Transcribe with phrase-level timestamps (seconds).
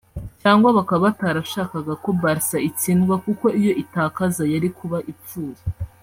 [0.41, 5.61] cyangwa bakaba batarashakaga ko Barca itsindwa kuko iyo itakaza yari kuba ipfuye